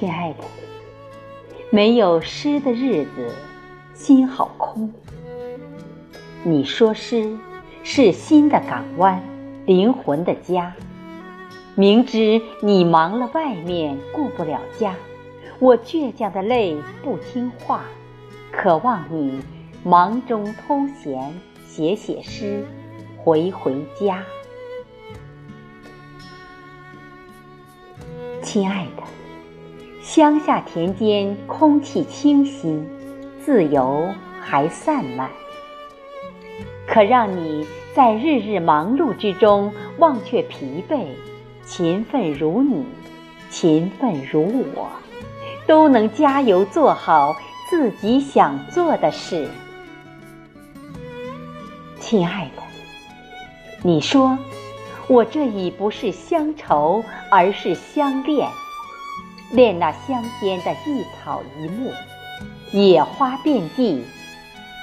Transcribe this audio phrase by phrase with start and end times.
[0.00, 0.44] 亲爱的，
[1.68, 3.34] 没有诗的日子，
[3.92, 4.90] 心好空。
[6.42, 7.36] 你说诗
[7.84, 9.22] 是心的港湾，
[9.66, 10.72] 灵魂的家。
[11.74, 14.94] 明知你忙了外面，顾不了家，
[15.58, 17.84] 我倔强的泪不听话，
[18.50, 19.42] 渴望你
[19.84, 22.64] 忙中偷闲，写写诗，
[23.18, 24.24] 回回家。
[28.42, 29.02] 亲爱的，
[30.12, 32.84] 乡下田间空气清新，
[33.44, 34.08] 自由
[34.40, 35.30] 还散漫。
[36.84, 41.06] 可让你在日日忙碌之中忘却疲惫，
[41.64, 42.84] 勤奋如你，
[43.50, 44.90] 勤奋如我，
[45.64, 47.36] 都能加油做好
[47.70, 49.48] 自己想做的事。
[52.00, 52.62] 亲爱的，
[53.84, 54.36] 你说。
[55.06, 58.48] 我这已不是乡愁，而是相恋。
[59.52, 61.92] 恋那乡间的一草一木，
[62.72, 64.04] 野花遍地，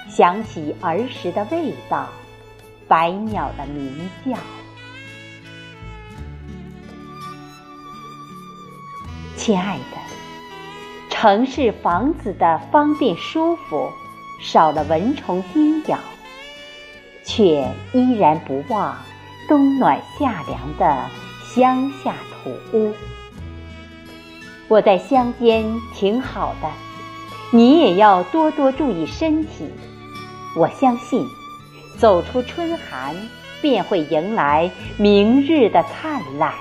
[0.09, 2.09] 想起儿时的味道，
[2.87, 4.37] 百鸟的鸣叫。
[9.37, 9.97] 亲爱的，
[11.09, 13.89] 城市房子的方便舒服，
[14.41, 15.97] 少了蚊虫叮咬，
[17.23, 18.97] 却依然不忘。
[19.47, 21.09] 冬暖夏凉的
[21.55, 22.93] 乡下土屋，
[24.69, 26.69] 我在乡间挺好的，
[27.51, 29.69] 你也要多多注意身体。
[30.57, 31.25] 我相信，
[31.97, 33.15] 走出春寒，
[33.61, 36.53] 便会迎来明日的灿烂。